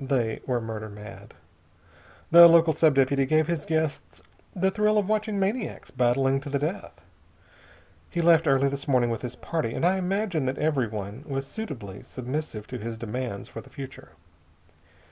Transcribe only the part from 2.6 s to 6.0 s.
sub deputy gave his guests the thrill of watching maniacs